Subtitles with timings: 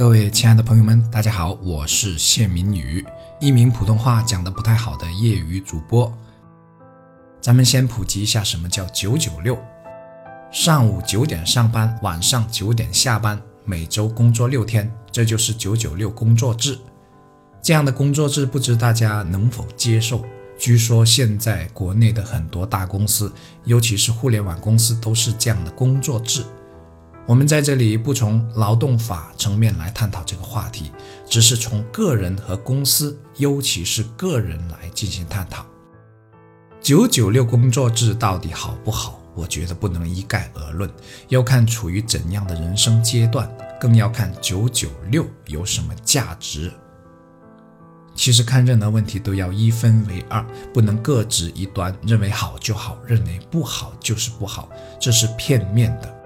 [0.00, 3.04] 各位亲爱的朋友们，大家好，我是谢明宇，
[3.38, 6.10] 一名普通话讲得不太好的业余主播。
[7.38, 9.58] 咱们先普及一下什么叫九九六：
[10.50, 16.78] 上午九点上班，晚上九点下班，每周工作六天，这就是九九六工作制。
[17.60, 20.24] 这样的工作制，不知大家能否接受？
[20.58, 23.30] 据说现在国内的很多大公司，
[23.64, 26.42] 尤其是互联网公司，都是这样的工作制。
[27.30, 30.90] 我们在这里不从劳动法层面来探讨这个话题，
[31.28, 35.64] 只是从个人和公司，尤其是个人来进行探讨。
[36.80, 39.20] 九九六工作制到底好不好？
[39.36, 40.90] 我觉得不能一概而论，
[41.28, 43.48] 要看处于怎样的人生阶段，
[43.80, 46.72] 更要看九九六有什么价值。
[48.12, 54.68] 其实看任何问题都要一分为二，不能各执一端，认为好就好，认为不好就是不好，
[54.98, 56.19] 这是片面的。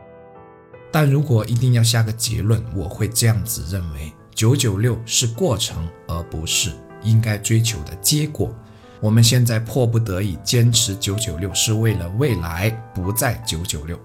[0.94, 6.70] 但如果一定要下个结论，我会这样子认为：九九六是过程，而不是
[7.02, 8.54] 应该追求的结果。
[9.00, 13.98] 我们现在迫不得已坚持九九六，是为了未来不再九九六。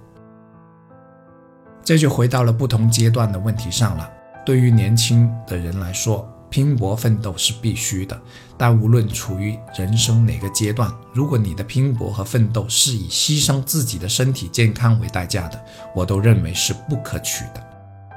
[1.83, 4.09] 这就回到了不同阶段的问题上了。
[4.43, 8.19] 对于年轻的人来说，拼搏奋斗是必须的，
[8.57, 15.63] 但无论处于人生哪个阶段，如果你的拼搏和奋斗是以牺牲自己的身体健康为代价的，
[15.95, 17.63] 我都认为是不可取的。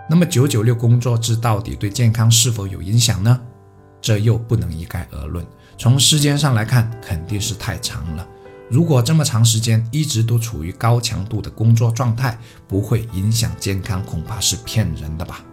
[0.09, 3.41] 那么九九六工作制到底对健康是否有影响呢？
[4.01, 5.47] 这又不能一概而论。
[5.79, 8.27] 从时间上来看，肯定是太长了。
[8.69, 15.45] 如果这么长时间一直都处于高强度的工作状态，不会影响健康，恐怕是骗人的吧。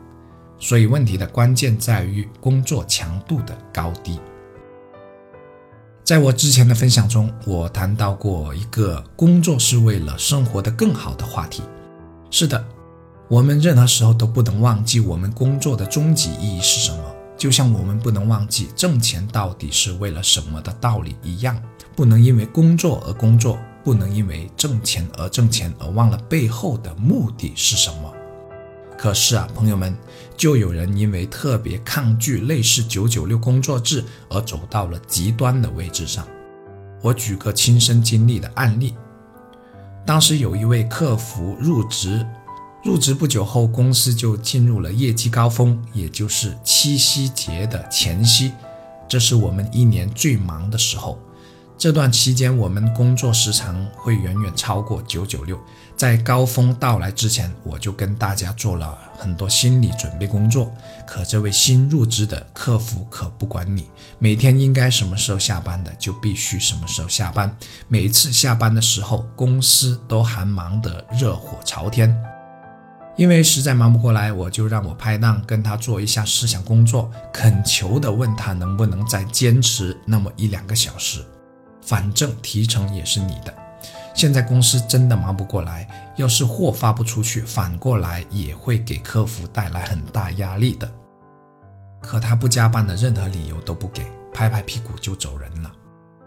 [0.60, 4.20] 所以问题的关键在于工作强度的高低。
[6.04, 11.64] 在我之前的分享中，我谈到过一个工作是为了生活的更好的话题。
[12.32, 12.66] 是的，
[13.28, 17.04] 我们任何时候都不能忘记我们工作的终极意义是什么，
[17.38, 21.62] 就像我们不能忘记挣钱到底是为了什么的道理一样，
[21.96, 28.12] 不能因为工作而工作，不能因为挣钱而挣钱，而忘了背后的目的是什么。
[29.02, 29.98] 可是啊，朋友们，
[30.36, 36.28] 就有人因为特别抗拒类似九九六工作制而走到了极端的位置上。
[37.02, 38.94] 我举个亲身经历的案例，
[40.06, 42.28] 当时有一位客服入职，
[42.84, 48.52] 入职不久后，公司就进入了业绩高峰，也就是七夕节的前夕，
[49.08, 51.18] 这是我们一年最忙的时候。
[51.80, 55.58] 这段期间，我们工作时长会远远超过九九六。
[55.96, 60.70] 在高峰到来之前，我就跟大家做了很多心理准备工作。
[61.08, 67.56] 可这位新入职的客服可不管你，每天应该什么时候下班的就必须什么时候下班。
[67.88, 72.14] 每次下班的时候，公司都还忙得热火朝天。
[73.16, 81.24] 因为实在忙不过来，我就让我拍档跟他做一下思想工作，恳求的问他能不能再坚持那么一两个小时。
[81.90, 83.52] 反正提成也是你的。
[84.14, 90.88] 现在公司真的忙不过来，要是货发不出去，反过来也会给客服带来很大压力的。
[92.00, 95.72] 可他不加班的任何理由都不给，拍拍屁股就走人了。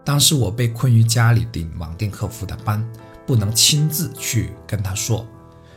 [0.05, 2.84] 当时我被困于家里顶网店客服的班，
[3.25, 5.25] 不能亲自去跟他说，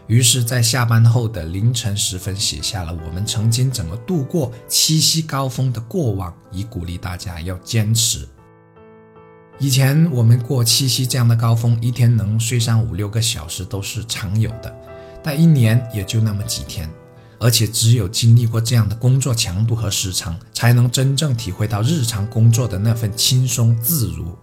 [0.08, 8.28] 于是，在下班后的凌晨时分，写下了我们曾经怎么度过七夕高峰的过往，以鼓励大家要坚持。
[9.58, 14.76] 以前我们过七夕这样的高峰，一天能睡上五六个小时都是常有的，
[15.24, 16.90] 但一年也就那么几天，
[17.40, 24.38] 而且只有经历过这样的工作强度和时长，才能真正体会到日常工作的那份轻松自如。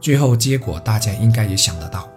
[0.00, 2.08] 最后结果大家应该也想得到，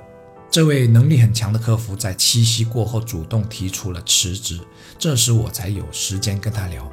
[0.52, 4.60] 这位能力很强的客服在七夕过后主动提出了辞职，
[5.00, 6.88] 这时我才有时间跟他聊。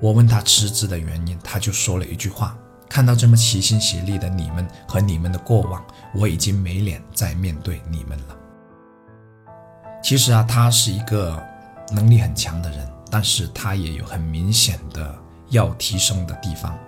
[0.00, 2.58] 我问他辞职的原因，他就说了一句话。
[2.94, 8.36] 看到这么齐心协力的你们和你们的过往，我已经没脸再面对你们了。
[10.00, 11.42] 其实啊，他是一个
[11.90, 15.12] 能力很强的人，但是他也有很明显的
[15.48, 16.78] 要提升的地方。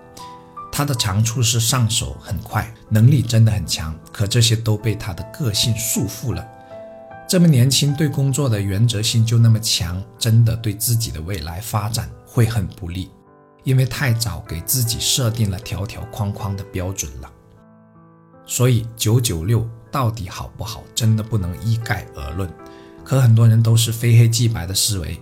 [0.70, 6.46] 他的长处是上手很快，能力真的很强，可这些都被他的个性束缚了。
[7.28, 13.10] 这么年轻，对工作的原则性就那么强，真的对自己的未来发展会很不利。
[13.66, 17.28] 因为太早给自己设定了条条框框的标准了，
[18.46, 22.48] 所以九九六到底好不好，真的不能一概而论。
[23.02, 25.20] 可很多人都是非黑即白的思维，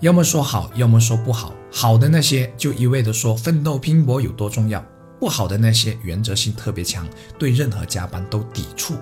[0.00, 1.52] 要么说好，要么说不好。
[1.70, 4.82] 好的那些就一味的说奋斗拼搏有多重要，
[5.20, 7.06] 不好的那些原则性特别强，
[7.38, 8.94] 对任何加班都抵触。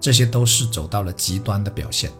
[0.00, 2.10] 这些都是走到了极端的表现。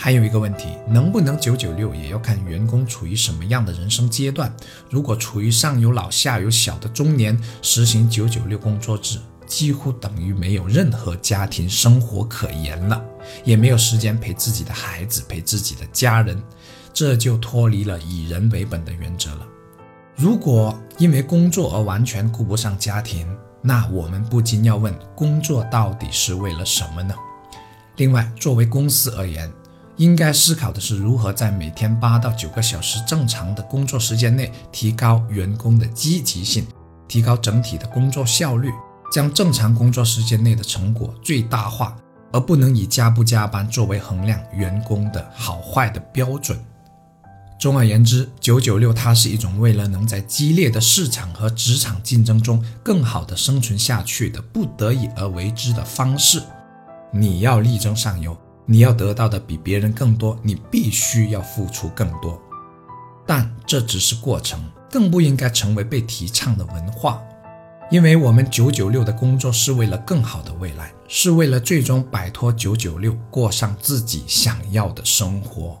[0.00, 4.54] 还有一个问题，能不能九九六也要看员工处于什么样的人生阶段。
[4.88, 13.04] 如果处于上有老下有小的中年，实行九九六工作制，几乎等于没有任何家庭生活可言了，
[13.44, 16.40] 也没有时间陪自己的孩子，陪自己的家人，
[16.94, 19.44] 这就脱离了以人为本的原则了。
[20.14, 23.26] 如果因为工作而完全顾不上家庭，
[23.60, 27.12] 那我们不禁要问：工作到底是为了什么呢？
[27.96, 29.52] 另外，作为公司而言，
[29.98, 36.66] 应该思考的是如何在每天八到九个小时正常的工作时间内，提高员工的积极性，
[37.08, 38.70] 提高整体的工作效率，
[39.12, 41.96] 将正常工作时间内的成果最大化，
[42.32, 46.56] 而不能以加不加班作为衡量员工的好坏的标准。
[47.58, 56.40] 总而言之，九九六它是一种为了能在激烈的市场和职场竞争中更好的生存下去的不得已而为之的方式。
[57.10, 58.36] 你要力争上游。
[58.70, 62.38] 你要得到的比别人更多，你必须要付出更多，
[63.26, 67.18] 但这只是过程，更不应该成为被提倡的文化。
[67.90, 75.80] 因为我们九九六的工作是为了更好的未来，是为了最终摆脱九九六，过上自己想要的生活。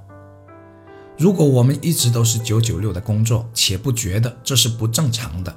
[1.18, 5.54] 如果我们一直都是九九六的工作，且不觉得这是不正常的，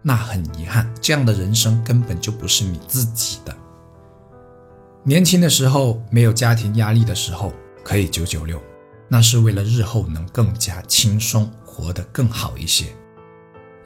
[0.00, 3.52] 那很遗憾，这样的人生根本就不是你自己的。
[5.04, 7.52] 年轻的时候没有家庭压力的时候，
[7.82, 8.60] 可以九九六，
[9.08, 12.86] 那是为了日后能更加轻松，活得更好一些。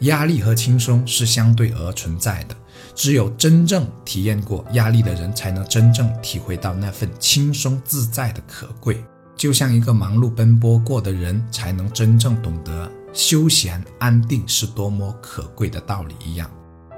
[0.00, 2.56] 压力和轻松是相对而存在的，
[2.92, 9.04] 只有真正体验过压力的人，才能真正体会到那份轻松自在的可贵。
[9.36, 16.50] 就像一个忙碌奔波过的人，才能真正懂得休闲安定是多么可贵的道理一样。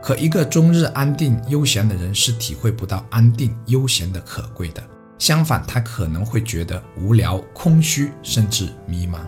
[0.05, 4.87] 可一个终日安定悠闲的人是体会不到安定悠闲的可贵的，
[5.19, 9.21] 相反，他可能会觉得无聊、空虚，甚至迷茫。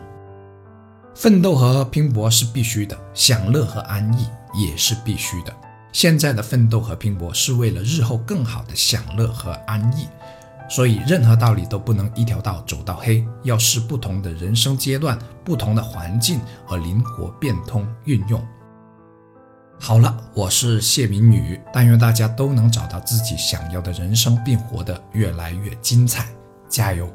[1.14, 5.56] 奋斗和拼搏是必须的，享乐和安逸也是必须的。
[5.93, 10.06] 现在的奋斗和拼搏是为了日后更好的享乐和安逸，
[10.69, 16.38] 所以任何道理都不能一条道走到黑，要视不同的人生阶段、不同的环境
[16.69, 18.46] 而灵活变通运用。
[19.86, 26.26] 好了，我是谢明宇，但愿大家都能找到自己想要的人生，并活得越来越精彩，
[26.68, 27.08] 加油！